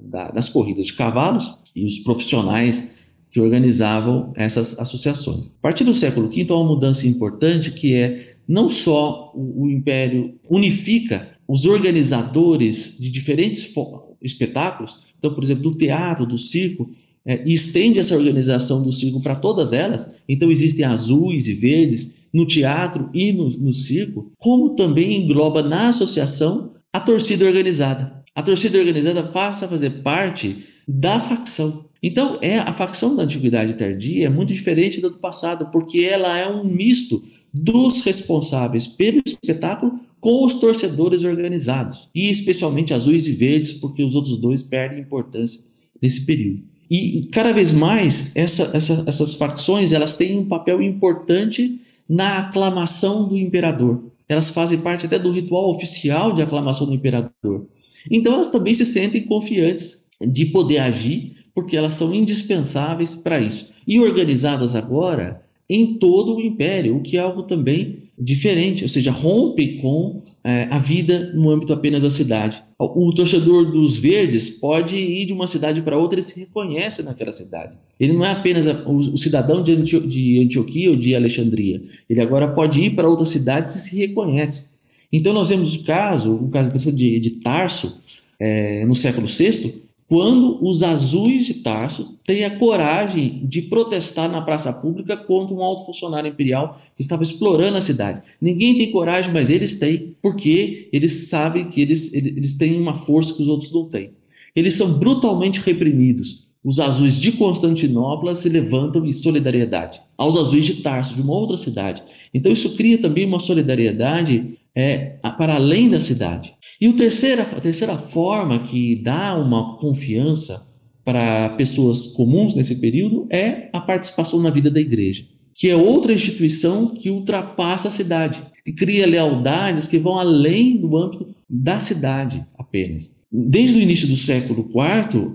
[0.00, 2.92] da, das corridas de cavalos e os profissionais
[3.30, 5.46] que organizavam essas associações.
[5.46, 9.70] A partir do século V há uma mudança importante que é não só o, o
[9.70, 13.74] Império unifica os organizadores de diferentes
[14.20, 16.90] espetáculos, então, por exemplo, do teatro, do circo,
[17.26, 22.22] é, e estende essa organização do circo para todas elas, então existem azuis e verdes
[22.32, 28.22] no teatro e no, no circo, como também engloba na associação a torcida organizada.
[28.34, 31.84] A torcida organizada passa a fazer parte da facção.
[32.02, 36.36] Então, é a facção da antiguidade tardia é muito diferente da do passado, porque ela
[36.36, 37.22] é um misto
[37.54, 44.14] dos responsáveis pelo espetáculo com os torcedores organizados, e especialmente azuis e verdes, porque os
[44.14, 45.60] outros dois perdem importância
[46.00, 46.71] nesse período.
[46.94, 53.26] E, cada vez mais essa, essa, essas facções elas têm um papel importante na aclamação
[53.26, 54.12] do imperador.
[54.28, 57.66] Elas fazem parte até do ritual oficial de aclamação do imperador.
[58.10, 63.72] Então elas também se sentem confiantes de poder agir, porque elas são indispensáveis para isso.
[63.88, 69.10] E organizadas agora em todo o império, o que é algo também diferente, ou seja,
[69.10, 72.62] rompe com é, a vida no âmbito apenas da cidade.
[72.78, 77.32] O torcedor dos verdes pode ir de uma cidade para outra e se reconhece naquela
[77.32, 77.76] cidade.
[77.98, 81.82] Ele não é apenas o cidadão de, Antio de Antioquia ou de Alexandria.
[82.08, 84.72] Ele agora pode ir para outras cidades e se reconhece.
[85.12, 88.00] Então nós vemos o caso, o caso de, de Tarso,
[88.38, 94.42] é, no século VI, quando os azuis de Tarso têm a coragem de protestar na
[94.42, 98.22] praça pública contra um alto funcionário imperial que estava explorando a cidade.
[98.40, 103.34] Ninguém tem coragem, mas eles têm, porque eles sabem que eles, eles têm uma força
[103.34, 104.10] que os outros não têm.
[104.54, 106.48] Eles são brutalmente reprimidos.
[106.64, 111.56] Os azuis de Constantinopla se levantam em solidariedade aos azuis de Tarso, de uma outra
[111.56, 112.02] cidade.
[112.32, 116.54] Então isso cria também uma solidariedade é, para além da cidade.
[116.82, 123.70] E o a terceira forma que dá uma confiança para pessoas comuns nesse período é
[123.72, 128.72] a participação na vida da igreja, que é outra instituição que ultrapassa a cidade, que
[128.72, 133.14] cria lealdades que vão além do âmbito da cidade apenas.
[133.34, 135.32] Desde o início do século IV,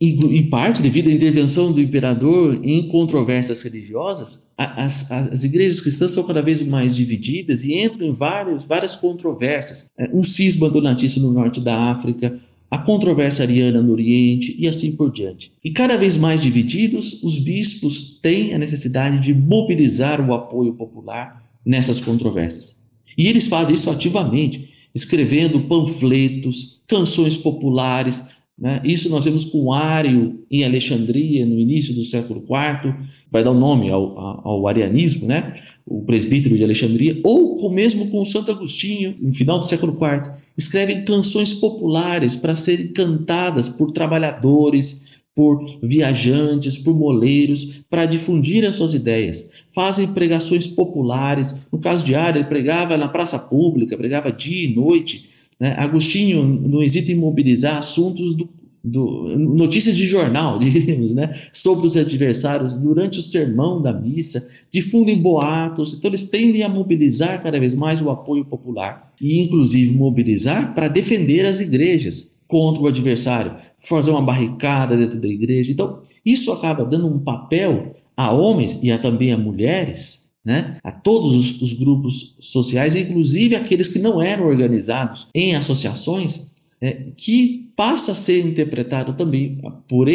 [0.00, 6.12] em parte devido à intervenção do imperador em controvérsias religiosas, as, as, as, igrejas cristãs
[6.12, 9.90] são cada vez mais divididas e entram em vários, várias controvérsias.
[9.98, 12.38] É, um cisma donatista no norte da África,
[12.70, 15.50] a controvérsia ariana no Oriente e assim por diante.
[15.64, 21.44] E cada vez mais divididos, os bispos têm a necessidade de mobilizar o apoio popular
[21.64, 22.80] nessas controvérsias.
[23.18, 28.24] E eles fazem isso ativamente escrevendo panfletos, canções populares,
[28.58, 28.80] Né?
[28.82, 32.94] Isso nós vemos com Ário em Alexandria, no início do século IV,
[33.30, 35.52] vai dar o um nome ao, ao, arianismo, né?
[35.86, 40.32] o presbítero de Alexandria, ou com, mesmo com Santo Agostinho, no final do século IV,
[40.56, 48.74] escrevem canções populares para serem cantadas por trabalhadores, por viajantes, por moleiros, para difundir as
[48.74, 49.48] suas ideias.
[49.74, 51.68] Fazem pregações populares.
[51.70, 55.74] No caso de Ário, ele pregava na praça pública, pregava dia e noite né?
[55.78, 58.48] Agostinho não hesita em mobilizar assuntos do,
[58.84, 61.34] do, notícias de jornal, diríamos, né?
[61.52, 67.42] sobre os adversários durante o sermão da missa, difundem boatos, então eles tendem a mobilizar
[67.42, 72.86] cada vez mais o apoio popular e, inclusive, mobilizar para defender as igrejas contra o
[72.86, 75.72] adversário, fazer uma barricada dentro da igreja.
[75.72, 80.92] Então, isso acaba dando um papel a homens e a, também a mulheres né, a
[80.92, 86.48] todos os, os, grupos sociais, inclusive aqueles que não eram organizados em associações,
[86.80, 90.06] é, que passa a ser interpretado também por,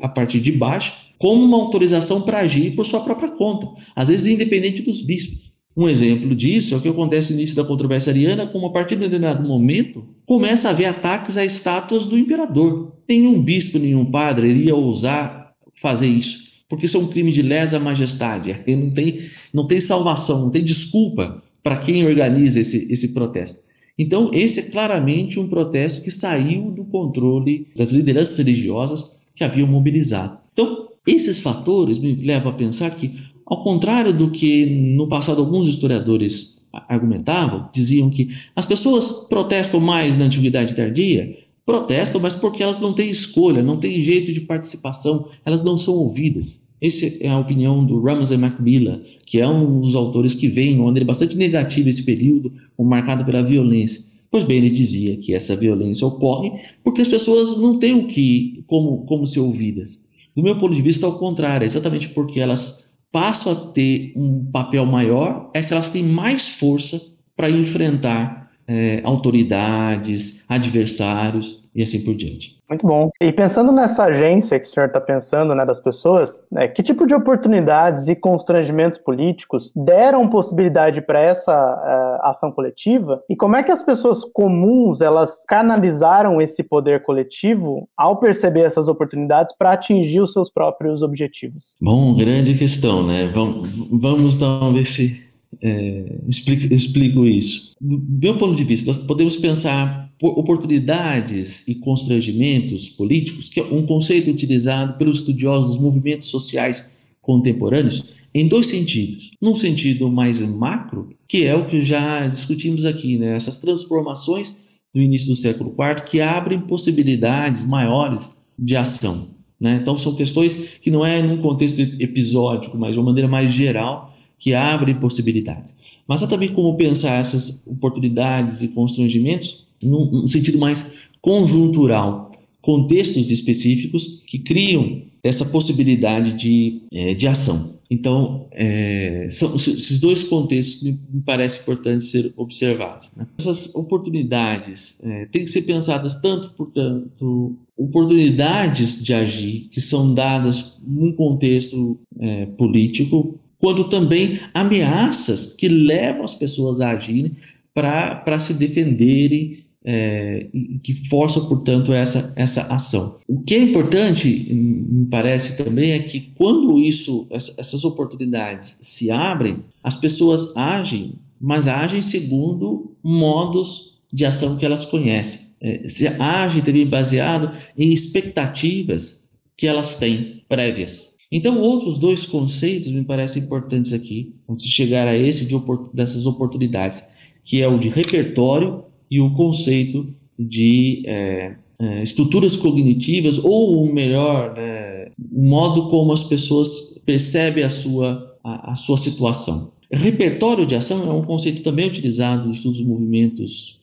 [0.00, 4.32] a partir de baixo como uma autorização para agir por sua própria conta, às vezes
[4.32, 5.49] independente dos bispos.
[5.80, 8.96] Um exemplo disso é o que acontece no início da controvérsia ariana, como a partir
[8.96, 12.92] de determinado momento começa a haver ataques a estátuas do imperador.
[13.08, 17.80] Nenhum bispo, nenhum padre iria ousar fazer isso porque isso é um crime de lesa
[17.80, 18.56] majestade.
[18.68, 19.18] Não tem,
[19.52, 23.64] não tem salvação, não tem desculpa para quem organiza esse, esse protesto.
[23.98, 29.66] Então, esse é claramente um protesto que saiu do controle das lideranças religiosas que haviam
[29.66, 30.38] mobilizado.
[30.52, 35.68] Então, esses fatores me levam a pensar que, ao contrário do que no passado alguns
[35.68, 41.36] historiadores argumentavam, diziam que as pessoas protestam mais na antiguidade tardia,
[41.66, 45.94] protestam, mas porque elas não têm escolha, não têm jeito de participação, elas não são
[45.94, 46.62] ouvidas.
[46.80, 50.78] Essa é a opinião do Ramsey Macmillan, que é um dos autores que vem, de
[50.78, 54.02] maneira bastante negativa esse período, marcado pela violência.
[54.30, 56.52] Pois bem, ele dizia que essa violência ocorre
[56.84, 60.08] porque as pessoas não têm o que, como, como ser ouvidas.
[60.36, 64.44] Do meu ponto de vista, ao contrário, é exatamente porque elas passam a ter um
[64.50, 67.00] papel maior, é que elas têm mais força
[67.36, 72.58] para enfrentar é, autoridades, adversários e assim por diante.
[72.68, 73.10] Muito bom.
[73.20, 77.06] E pensando nessa agência que o senhor está pensando, né, das pessoas, né, que tipo
[77.06, 83.22] de oportunidades e constrangimentos políticos deram possibilidade para essa uh, ação coletiva?
[83.28, 88.88] E como é que as pessoas comuns elas canalizaram esse poder coletivo ao perceber essas
[88.88, 91.76] oportunidades para atingir os seus próprios objetivos?
[91.80, 93.26] Bom, grande questão, né?
[93.34, 95.28] Vamos, vamos então ver se
[95.62, 97.74] é, explico, explico isso.
[97.80, 103.86] Do meu ponto de vista, nós podemos pensar oportunidades e constrangimentos políticos, que é um
[103.86, 106.90] conceito utilizado pelos estudiosos dos movimentos sociais
[107.22, 108.04] contemporâneos,
[108.34, 109.30] em dois sentidos.
[109.40, 113.34] Num sentido mais macro, que é o que já discutimos aqui, né?
[113.34, 114.60] essas transformações
[114.94, 119.28] do início do século IV que abrem possibilidades maiores de ação.
[119.60, 119.78] Né?
[119.80, 124.14] Então, são questões que não é num contexto episódico, mas de uma maneira mais geral,
[124.38, 125.76] que abrem possibilidades.
[126.06, 133.30] Mas há também como pensar essas oportunidades e constrangimentos num, num sentido mais conjuntural, contextos
[133.30, 137.78] específicos que criam essa possibilidade de, é, de ação.
[137.90, 143.08] Então, é, são esses dois contextos me, me parece importante ser observados.
[143.16, 143.26] Né?
[143.36, 150.80] Essas oportunidades é, têm que ser pensadas tanto, portanto, oportunidades de agir que são dadas
[150.86, 157.32] num contexto é, político, quanto também ameaças que levam as pessoas a agirem
[157.74, 160.46] para se defenderem é,
[160.82, 163.18] que força, portanto, essa, essa ação.
[163.26, 169.64] O que é importante, me parece também, é que quando isso, essas oportunidades se abrem,
[169.82, 175.50] as pessoas agem, mas agem segundo modos de ação que elas conhecem.
[175.62, 179.24] É, se agem também baseado em expectativas
[179.56, 181.10] que elas têm prévias.
[181.30, 185.54] Então, outros dois conceitos me parecem importantes aqui, antes de chegar a esse de,
[185.94, 187.04] dessas oportunidades,
[187.44, 194.54] que é o de repertório e o conceito de é, é, estruturas cognitivas, ou melhor,
[194.54, 199.72] né, o modo como as pessoas percebem a sua, a, a, sua situação.
[199.90, 203.80] Repertório de ação é um conceito também utilizado nos estudos movimentos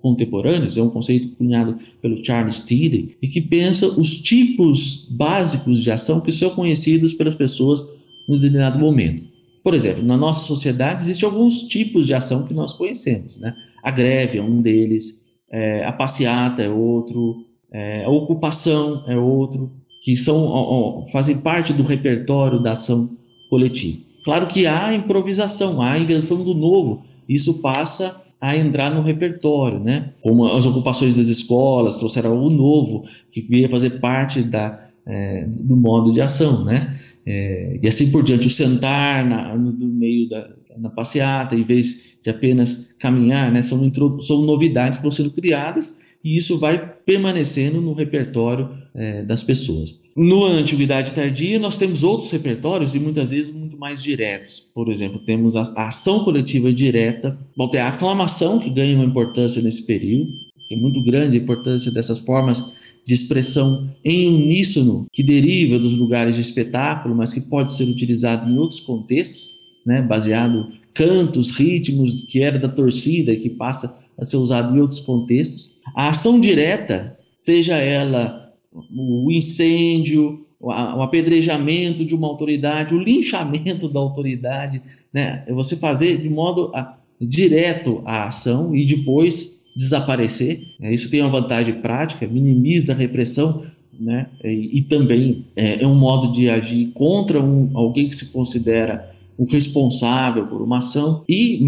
[0.00, 5.90] contemporâneos, é um conceito cunhado pelo Charles Tilly, e que pensa os tipos básicos de
[5.90, 7.84] ação que são conhecidos pelas pessoas
[8.28, 9.24] em determinado momento.
[9.64, 13.54] Por exemplo, na nossa sociedade existem alguns tipos de ação que nós conhecemos, né?
[13.82, 17.42] A greve é um deles, é, a passeata é outro,
[17.72, 19.70] é, a ocupação é outro,
[20.02, 23.10] que são, ó, fazem parte do repertório da ação
[23.48, 23.98] coletiva.
[24.24, 27.02] Claro que há improvisação, há invenção do novo.
[27.28, 30.10] Isso passa a entrar no repertório, né?
[30.20, 35.76] Como as ocupações das escolas trouxeram algo novo que ia fazer parte da, é, do
[35.76, 36.92] modo de ação, né?
[37.24, 41.62] É, e assim por diante, o sentar na, no, no meio da na passeata, em
[41.62, 43.60] vez de apenas caminhar, né?
[43.60, 49.42] São, são novidades que vão sendo criadas e isso vai permanecendo no repertório é, das
[49.42, 50.00] pessoas.
[50.14, 54.68] No Antiguidade Tardia, nós temos outros repertórios e muitas vezes muito mais diretos.
[54.74, 59.06] Por exemplo, temos a, a ação coletiva direta, bom, tem a aclamação, que ganha uma
[59.06, 60.30] importância nesse período,
[60.68, 62.62] que é muito grande a importância dessas formas
[63.04, 68.48] de expressão em uníssono, que deriva dos lugares de espetáculo, mas que pode ser utilizado
[68.48, 69.50] em outros contextos,
[69.84, 74.80] né, baseado cantos, ritmos que era da torcida e que passa a ser usado em
[74.80, 75.72] outros contextos.
[75.94, 78.52] A ação direta, seja ela
[78.94, 80.70] o incêndio, o
[81.02, 84.80] apedrejamento de uma autoridade, o linchamento da autoridade,
[85.12, 85.42] né?
[85.46, 90.62] É você fazer de modo a, direto a ação e depois desaparecer.
[90.78, 90.92] Né?
[90.94, 93.62] Isso tem uma vantagem prática, minimiza a repressão,
[93.98, 94.26] né?
[94.44, 99.11] E, e também é, é, um modo de agir contra um, alguém que se considera
[99.36, 101.60] o responsável por uma ação e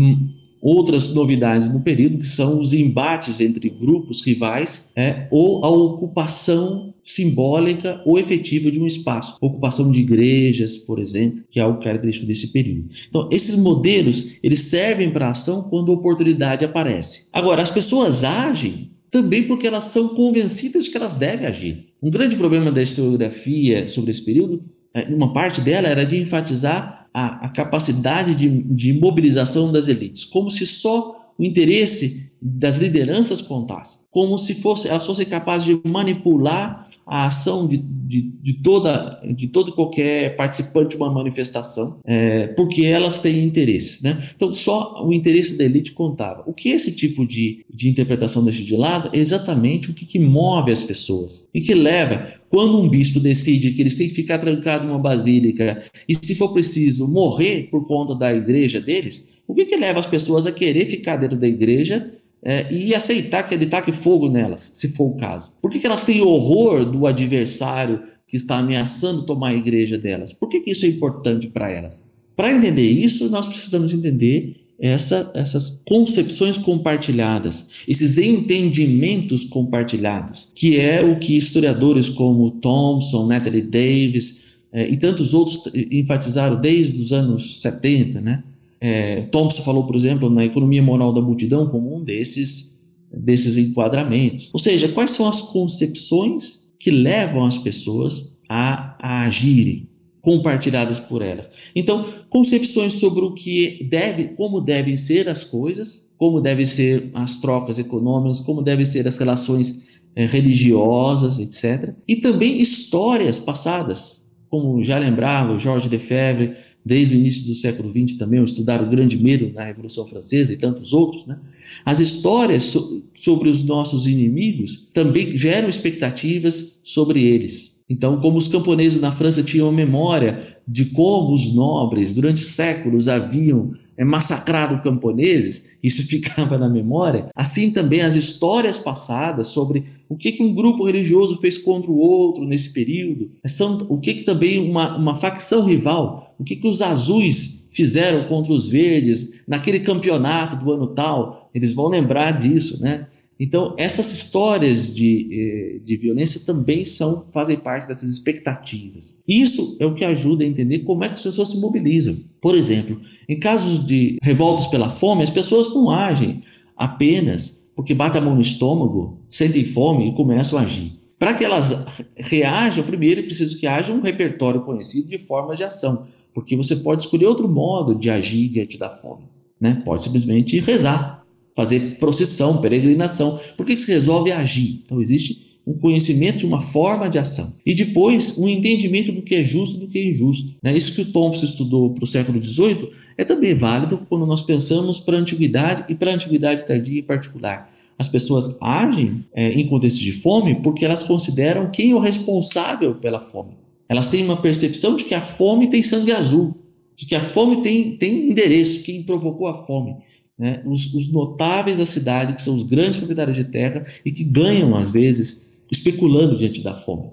[0.65, 6.95] outras novidades no período que são os embates entre grupos rivais é, ou a ocupação
[7.03, 9.37] simbólica ou efetiva de um espaço.
[9.43, 12.89] Ocupação de igrejas, por exemplo, que é algo característico desse período.
[13.07, 17.29] Então, esses modelos, eles servem para ação quando a oportunidade aparece.
[17.31, 21.89] Agora, as pessoas agem também porque elas são convencidas de que elas devem agir.
[22.03, 24.63] Um grande problema da historiografia sobre esse período,
[24.95, 30.25] é, uma parte dela era de enfatizar a, a capacidade de, de mobilização das elites,
[30.25, 35.81] como se só o interesse das lideranças contasse, como se fosse, elas fossem capazes de
[35.83, 42.49] manipular a ação de, de, de toda de todo qualquer participante de uma manifestação, é,
[42.49, 44.05] porque elas têm interesse.
[44.05, 44.23] Né?
[44.37, 46.45] Então, só o interesse da elite contava.
[46.47, 50.19] O que esse tipo de, de interpretação deixa de lado é exatamente o que, que
[50.19, 54.37] move as pessoas e que leva quando um bispo decide que eles têm que ficar
[54.37, 59.65] trancados numa basílica e, se for preciso, morrer por conta da igreja deles, o que,
[59.65, 62.13] que leva as pessoas a querer ficar dentro da igreja
[62.45, 65.53] é, e aceitar que ele taque fogo nelas, se for o caso?
[65.63, 70.33] Por que, que elas têm horror do adversário que está ameaçando tomar a igreja delas?
[70.33, 72.05] Por que, que isso é importante para elas?
[72.37, 81.03] Para entender isso, nós precisamos entender essa, essas concepções compartilhadas, esses entendimentos compartilhados, que é
[81.03, 87.63] o que historiadores como Thompson, Natalie Davis é, e tantos outros enfatizaram desde os anos
[87.63, 88.43] 70, né?
[88.87, 94.51] É, Thompson falou, por exemplo, na economia moral da multidão como um desses, desses enquadramentos.
[94.53, 99.89] Ou seja, quais são as concepções que levam as pessoas a, a agirem,
[100.21, 101.51] compartilhadas por elas.
[101.75, 107.39] Então, concepções sobre o que deve, como devem ser as coisas, como devem ser as
[107.39, 109.83] trocas econômicas, como devem ser as relações
[110.15, 111.95] é, religiosas, etc.
[112.07, 118.19] E também histórias passadas, como já lembrava Jorge Lefebvre, desde o início do século XX
[118.19, 121.39] também, ao estudar o grande medo na Revolução Francesa e tantos outros, né?
[121.85, 127.83] as histórias so sobre os nossos inimigos também geram expectativas sobre eles.
[127.89, 133.73] Então, como os camponeses na França tinham memória de como os nobres, durante séculos, haviam
[134.03, 140.43] massacrado camponeses, isso ficava na memória, assim também as histórias passadas sobre o que, que
[140.43, 144.97] um grupo religioso fez contra o outro nesse período, são, o que, que também uma,
[144.97, 150.73] uma facção rival, o que, que os azuis fizeram contra os verdes naquele campeonato do
[150.73, 153.07] ano tal, eles vão lembrar disso, né?
[153.39, 159.17] Então, essas histórias de, eh, de violência também são, fazem parte dessas expectativas.
[159.27, 162.17] Isso é o que ajuda a entender como é que as pessoas se mobilizam.
[162.41, 166.41] Por exemplo, em casos de revoltas pela fome, as pessoas não agem
[166.77, 170.93] apenas porque batem a mão no estômago, sentem fome e começam a agir.
[171.19, 175.65] Para que elas reajam, primeiro é preciso que haja um repertório conhecido de formas de
[175.65, 179.25] ação, porque você pode escolher outro modo de agir diante da fome.
[179.61, 179.83] Né?
[179.85, 181.24] Pode simplesmente rezar,
[181.55, 183.39] fazer procissão, peregrinação.
[183.57, 184.81] Por que, que se resolve agir?
[184.85, 187.55] Então existe um conhecimento de uma forma de ação.
[187.65, 190.57] E depois, um entendimento do que é justo e do que é injusto.
[190.63, 190.77] Né?
[190.77, 194.99] Isso que o Thompson estudou para o século XVIII é também válido quando nós pensamos
[194.99, 197.73] para a antiguidade e para a antiguidade tardia em particular.
[197.99, 202.97] As pessoas agem é, em contexto de fome porque elas consideram quem é o responsável
[202.97, 203.53] pela fome.
[203.89, 206.57] Elas têm uma percepção de que a fome tem sangue azul,
[206.97, 209.97] de que a fome tem, tem endereço, quem provocou a fome
[210.39, 214.25] né, os, os, notáveis da cidade, que são os grandes proprietários de terra e que
[214.25, 217.13] ganham, às vezes, especulando diante da fome.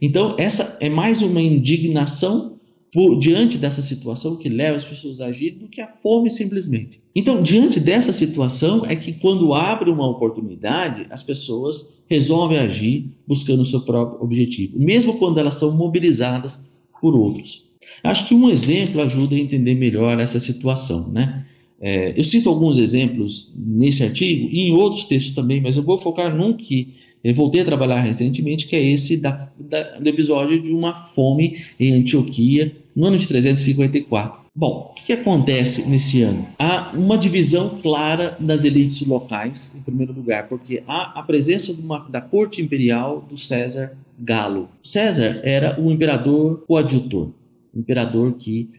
[0.00, 2.56] Então, essa é mais uma indignação
[2.92, 7.00] por, diante dessa situação que leva as pessoas a agir do que a fome simplesmente.
[7.14, 13.60] Então, diante dessa situação é que quando abre uma oportunidade, as pessoas resolvem agir buscando
[13.60, 16.60] o seu próprio objetivo, mesmo quando elas são mobilizadas
[17.00, 17.64] por outros.
[18.02, 21.46] Acho que um exemplo ajuda a entender melhor essa situação, né?
[21.80, 25.98] É, eu cito alguns exemplos nesse artigo e em outros textos também, mas eu vou
[25.98, 30.62] focar num que eu voltei a trabalhar recentemente, que é esse da, da, do episódio
[30.62, 34.46] de uma fome em Antioquia, no ano de 354.
[34.54, 36.46] Bom, o que, que acontece nesse ano?
[36.58, 41.98] Há uma divisão clara das elites locais, em primeiro lugar, porque há a presença uma,
[42.08, 44.68] da corte imperial do César Galo.
[44.82, 47.32] César era o imperador coadjutor,
[47.74, 48.70] o imperador que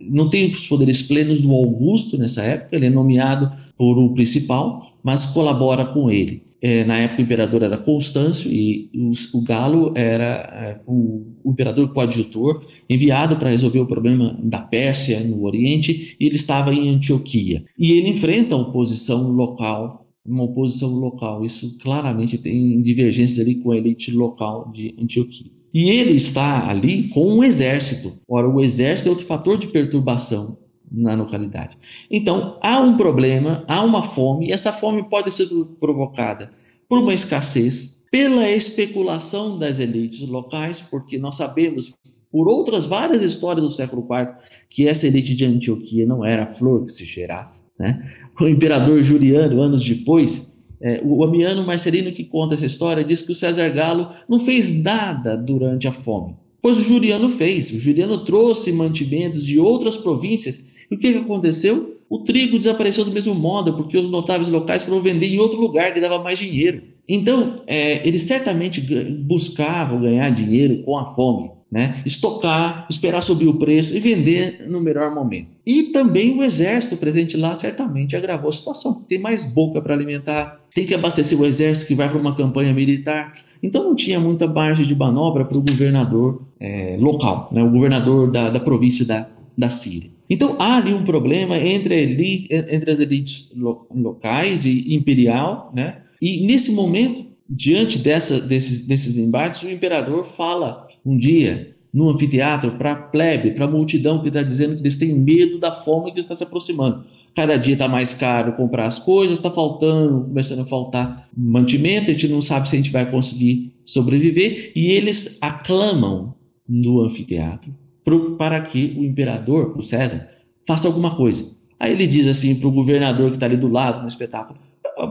[0.00, 4.96] não tem os poderes plenos do Augusto nessa época, ele é nomeado por o principal,
[5.02, 6.42] mas colabora com ele.
[6.64, 11.92] É, na época o imperador era Constâncio e o, Galo era é, o, o, imperador
[11.92, 17.64] coadjutor enviado para resolver o problema da Pérsia no Oriente e ele estava em Antioquia.
[17.76, 23.72] E ele enfrenta a oposição local, uma oposição local, isso claramente tem divergências ali com
[23.72, 25.50] a elite local de Antioquia.
[25.72, 28.14] E ele está ali com um exército.
[28.28, 30.58] Ora, o exército é outro fator de perturbação
[30.90, 31.78] na localidade.
[32.10, 35.48] Então, há um problema, há uma fome, e essa fome pode ser
[35.80, 36.50] provocada
[36.88, 41.94] por uma escassez, pela especulação das elites locais, porque nós sabemos
[42.30, 44.34] por outras várias histórias do século IV
[44.68, 47.64] que essa elite de Antioquia não era a flor que se cheirasse.
[47.78, 48.06] Né?
[48.38, 50.51] O imperador Juliano, anos depois,
[50.82, 54.82] é, o Amiano Marcelino que conta essa história diz que o César Galo não fez
[54.82, 57.70] nada durante a fome, pois o Juliano fez.
[57.70, 61.96] O Juliano trouxe mantimentos de outras províncias e o que, que aconteceu?
[62.10, 65.94] O trigo desapareceu do mesmo modo, porque os notáveis locais foram vender em outro lugar
[65.94, 66.82] que dava mais dinheiro.
[67.08, 72.02] Então, é, eles certamente buscavam ganhar dinheiro com a fome, né?
[72.04, 75.48] estocar, esperar subir o preço e vender no melhor momento.
[75.64, 80.60] E também o exército presente lá certamente agravou a situação, tem mais boca para alimentar,
[80.74, 83.32] tem que abastecer o exército que vai para uma campanha militar.
[83.62, 87.62] Então não tinha muita margem de manobra para o governador é, local, né?
[87.62, 90.10] o governador da, da província da, da Síria.
[90.28, 93.54] Então há ali um problema entre, elite, entre as elites
[93.90, 95.98] locais e imperial, né?
[96.20, 102.72] E nesse momento, diante dessa, desses, desses embates, o imperador fala um dia no anfiteatro
[102.72, 106.12] para a plebe, para a multidão que está dizendo que eles têm medo da fome
[106.12, 107.04] que está se aproximando.
[107.34, 112.12] Cada dia está mais caro comprar as coisas, está faltando, começando a faltar mantimento, a
[112.12, 116.34] gente não sabe se a gente vai conseguir sobreviver, e eles aclamam
[116.68, 117.74] no anfiteatro
[118.04, 120.28] pro, para que o imperador, o César,
[120.66, 121.56] faça alguma coisa.
[121.78, 124.58] Aí ele diz assim para o governador que está ali do lado no espetáculo: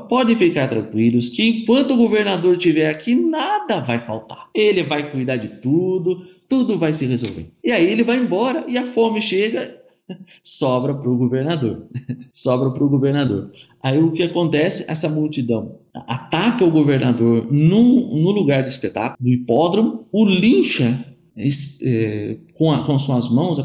[0.07, 4.49] podem ficar tranquilos que enquanto o governador estiver aqui, nada vai faltar.
[4.53, 7.51] Ele vai cuidar de tudo, tudo vai se resolver.
[7.63, 9.75] E aí ele vai embora e a fome chega,
[10.43, 11.87] sobra para o governador.
[12.33, 13.51] sobra para o governador.
[13.81, 14.89] Aí o que acontece?
[14.89, 21.05] Essa multidão ataca o governador no, no lugar do espetáculo, no hipódromo, o lincha
[21.83, 23.59] é, com, a, com as suas mãos,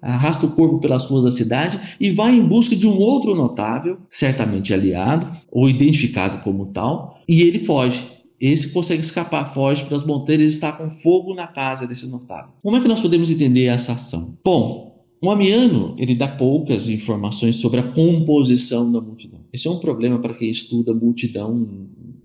[0.00, 3.98] arrasta o corpo pelas ruas da cidade e vai em busca de um outro notável,
[4.08, 8.02] certamente aliado ou identificado como tal, e ele foge.
[8.40, 12.52] Esse consegue escapar, foge para as montanhas e está com fogo na casa desse notável.
[12.62, 14.38] Como é que nós podemos entender essa ação?
[14.44, 19.40] Bom, o Amiano ele dá poucas informações sobre a composição da multidão.
[19.52, 21.66] Esse é um problema para quem estuda multidão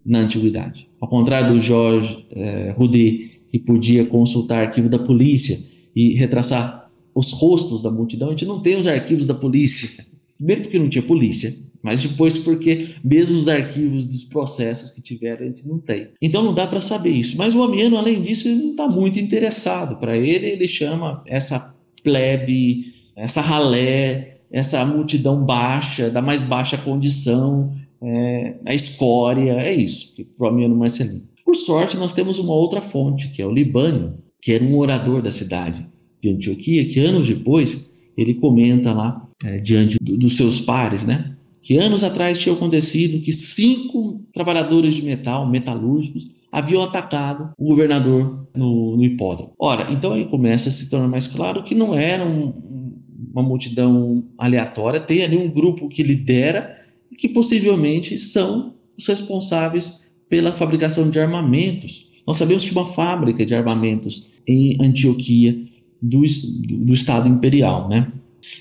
[0.05, 0.87] na antiguidade.
[1.01, 5.57] Ao contrário do Georges eh, Roudet, que podia consultar arquivo da polícia
[5.95, 6.82] e retraçar
[7.15, 10.05] os rostos da multidão, a gente não tem os arquivos da polícia.
[10.37, 15.43] Primeiro porque não tinha polícia, mas depois porque mesmo os arquivos dos processos que tiveram
[15.43, 16.09] a gente não tem.
[16.21, 17.37] Então não dá para saber isso.
[17.37, 19.97] Mas o Amiano, além disso, ele não está muito interessado.
[19.97, 27.71] Para ele, ele chama essa plebe, essa ralé, essa multidão baixa, da mais baixa condição,
[28.01, 31.27] é, a escória, é isso, para o Amiano Marcelino.
[31.45, 35.21] Por sorte, nós temos uma outra fonte, que é o Libânio, que era um orador
[35.21, 35.85] da cidade
[36.23, 41.35] de Antioquia, que anos depois ele comenta lá, é, diante do, dos seus pares, né?
[41.61, 48.47] Que anos atrás tinha acontecido que cinco trabalhadores de metal, metalúrgicos, haviam atacado o governador
[48.55, 49.53] no, no hipódromo.
[49.59, 52.53] Ora, então aí começa a se tornar mais claro que não era um,
[53.33, 56.77] uma multidão aleatória, tem ali um grupo que lidera
[57.11, 62.07] e que possivelmente são os responsáveis pela fabricação de armamentos.
[62.25, 65.72] Nós sabemos que uma fábrica de armamentos em Antioquia
[66.03, 68.11] do, do Estado Imperial, né?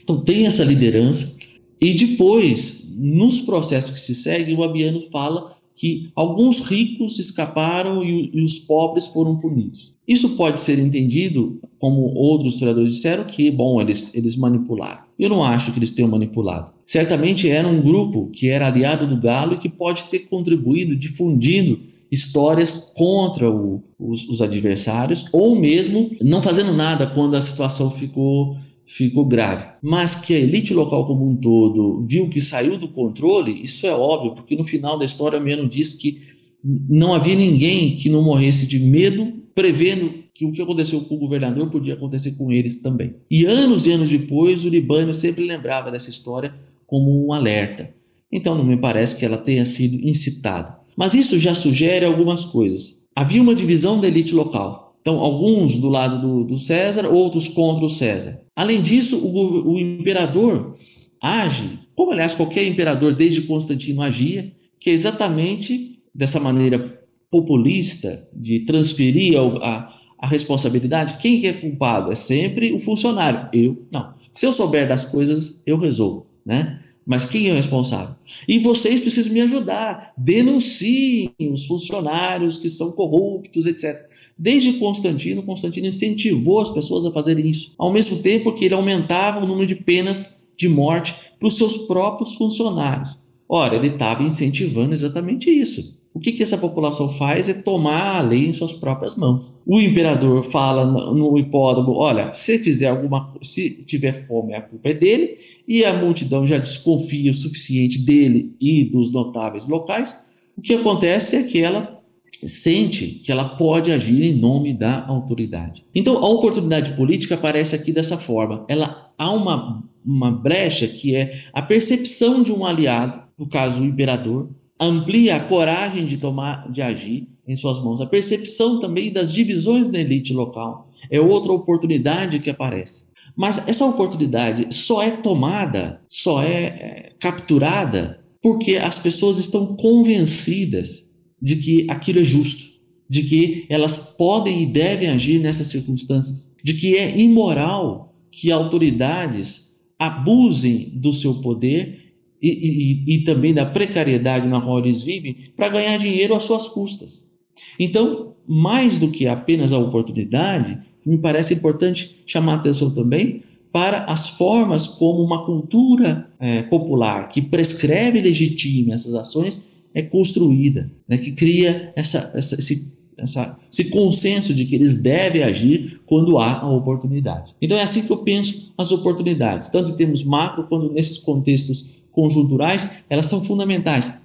[0.03, 1.37] Então tem essa liderança
[1.81, 8.31] e depois, nos processos que se seguem, o Abiano fala que alguns ricos escaparam e,
[8.33, 9.93] e, os pobres foram punidos.
[10.07, 15.03] Isso pode ser entendido, como outros historiadores disseram, que, bom, eles, eles manipularam.
[15.19, 16.71] Eu não acho que eles tenham manipulado.
[16.87, 21.81] Certamente era um grupo que era aliado do Galo e que pode ter contribuído difundindo
[22.13, 28.55] histórias contra o, os, os adversários, ou mesmo não fazendo nada quando a situação ficou
[28.85, 29.65] ficou grave.
[29.81, 33.93] Mas que a elite local como um todo viu que saiu do controle, isso é
[33.93, 36.21] óbvio, porque no final da história Miano diz que
[36.63, 41.19] não havia ninguém que não morresse de medo, prevendo que o que aconteceu com o
[41.19, 43.15] governador podia acontecer com eles também.
[43.31, 46.55] E anos e anos depois, o Libânio sempre lembrava dessa história
[46.87, 47.95] como um alerta.
[48.31, 50.82] Então não me parece que ela tenha sido incitada.
[50.97, 53.03] Mas isso já sugere algumas coisas.
[53.15, 54.97] Havia uma divisão da elite local.
[55.01, 58.41] Então, alguns do lado do, do César, outros contra o César.
[58.55, 60.77] Além disso, o, o imperador
[61.21, 68.61] age, como aliás qualquer imperador desde Constantino agia, que é exatamente dessa maneira populista de
[68.61, 71.19] transferir a, a responsabilidade.
[71.19, 72.13] Quem é culpado?
[72.13, 73.49] É sempre o funcionário.
[73.53, 74.15] Eu não.
[74.31, 76.82] Se eu souber das coisas, eu resolvo, né?
[77.05, 78.15] Mas quem é o responsável?
[78.47, 80.13] E vocês precisam me ajudar.
[80.17, 84.09] Denunciem os funcionários que são corruptos, etc.
[84.39, 89.45] Desde Constantino, Constantino incentivou as pessoas a fazerem isso, ao mesmo tempo que ele aumentava
[89.45, 93.17] o número de penas de morte para os seus próprios funcionários.
[93.49, 96.02] Ora, ele estava incentivando exatamente isso.
[96.15, 99.51] O que, que essa população faz é tomar a lei em suas próprias mãos.
[99.67, 104.95] O imperador fala no hipódromo: olha, se fizer alguma se tiver fome, a culpa é
[104.95, 110.27] dele, e a multidão já desconfia o suficiente dele e dos notáveis locais.
[110.57, 112.03] O que acontece é que ela
[112.47, 115.85] sente que ela pode agir em nome da autoridade.
[115.95, 118.65] Então, a oportunidade política aparece aqui dessa forma.
[118.69, 123.85] Ela há uma, uma brecha que é a percepção de um aliado, no caso o
[123.85, 124.51] imperador,
[124.87, 128.01] amplia a coragem de tomar, de agir em suas mãos.
[128.01, 133.05] A percepção também das divisões na elite local é outra oportunidade que aparece.
[133.37, 141.13] Mas essa oportunidade só é tomada, só é, é capturada porque as pessoas estão convencidas
[141.41, 142.65] de que aquilo é justo,
[143.09, 149.77] de que elas podem e devem agir nessas circunstâncias, de que é imoral que autoridades
[149.99, 152.02] abusem do seu poder
[152.43, 156.69] e, e, e também da precariedade na qual eles vivem para ganhar dinheiro às suas
[156.69, 157.31] custas.
[157.79, 164.29] Então, mais do que apenas a oportunidade, me parece importante chamar atenção também para as
[164.29, 171.19] formas como uma cultura é, popular que prescreve e legitima essas ações é construída, né,
[171.19, 176.61] que cria essa, essa, esse, essa, esse consenso de que eles devem agir quando há
[176.61, 177.55] a oportunidade.
[177.61, 182.02] Então é assim que eu penso as oportunidades, tanto em termos macro quanto nesses contextos
[182.13, 184.21] conjunturais, elas são fundamentais.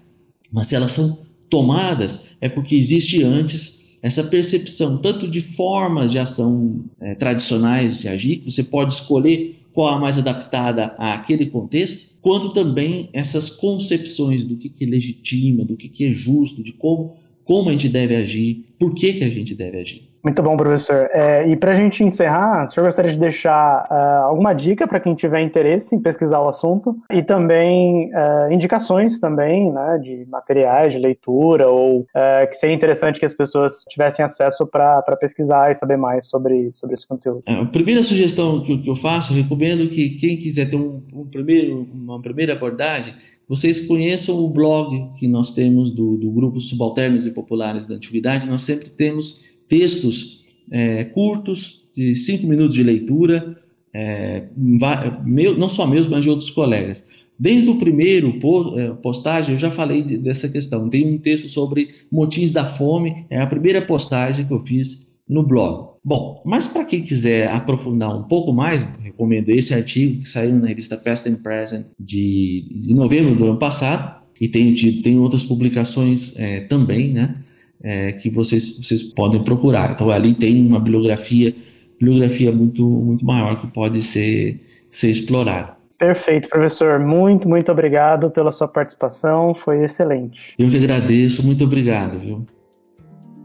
[0.52, 6.20] Mas se elas são tomadas, é porque existe antes essa percepção, tanto de formas de
[6.20, 12.18] ação é, tradicionais de agir, que você pode escolher qual a mais adaptada àquele contexto,
[12.22, 16.74] quanto também essas concepções do que, que é legitima, do que, que é justo, de
[16.74, 20.07] como, como a gente deve agir, por que, que a gente deve agir.
[20.24, 21.10] Muito bom, professor.
[21.12, 25.00] É, e para a gente encerrar, o senhor gostaria de deixar uh, alguma dica para
[25.00, 30.94] quem tiver interesse em pesquisar o assunto e também uh, indicações também, né, de materiais
[30.94, 35.76] de leitura ou uh, que seria interessante que as pessoas tivessem acesso para pesquisar e
[35.76, 37.44] saber mais sobre, sobre esse conteúdo.
[37.46, 41.26] É, a primeira sugestão que, que eu faço, recomendo que quem quiser ter um, um
[41.26, 43.14] primeiro, uma primeira abordagem,
[43.48, 48.46] vocês conheçam o blog que nós temos do, do Grupo Subalternos e Populares da Antiguidade.
[48.46, 53.58] Nós sempre temos textos é, curtos, de cinco minutos de leitura,
[53.94, 57.04] é, meu, não só meus, mas de outros colegas.
[57.40, 58.38] Desde o primeiro
[58.78, 60.90] é, postagem, eu já falei dessa questão.
[60.90, 65.44] Tem um texto sobre motins da fome, é a primeira postagem que eu fiz no
[65.44, 65.90] blog.
[66.04, 70.68] Bom, mas para quem quiser aprofundar um pouco mais, recomendo esse artigo que saiu na
[70.68, 76.38] revista Past and Present de, de novembro do ano passado, e tem, tem outras publicações
[76.40, 77.36] é, também, né?
[77.84, 79.92] É, que vocês, vocês podem procurar.
[79.92, 81.54] Então ali tem uma bibliografia,
[82.00, 84.60] bibliografia muito, muito maior que pode ser,
[84.90, 85.78] ser explorada.
[85.98, 87.00] Perfeito, professor.
[87.00, 89.56] Muito, muito obrigado pela sua participação.
[89.56, 90.54] Foi excelente.
[90.58, 91.46] Eu que agradeço.
[91.46, 92.46] Muito obrigado, viu?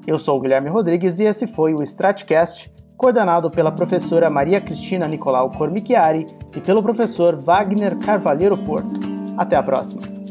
[0.06, 5.06] Eu sou o Guilherme Rodrigues e esse foi o Stratcast, coordenado pela professora Maria Cristina
[5.06, 9.00] Nicolau Cormichiari e pelo professor Wagner Carvalheiro Porto.
[9.36, 10.21] Até a próxima.